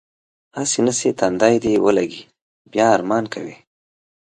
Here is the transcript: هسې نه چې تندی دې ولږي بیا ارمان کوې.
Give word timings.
هسې 0.57 0.79
نه 0.85 0.93
چې 0.99 1.07
تندی 1.19 1.55
دې 1.63 1.73
ولږي 1.85 2.21
بیا 2.71 2.85
ارمان 2.97 3.25
کوې. 3.33 3.55